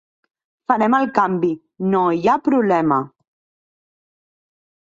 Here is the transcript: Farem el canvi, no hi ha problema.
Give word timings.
Farem 0.71 0.95
el 0.99 1.05
canvi, 1.17 1.51
no 1.95 2.01
hi 2.21 2.25
ha 2.33 2.39
problema. 2.49 3.01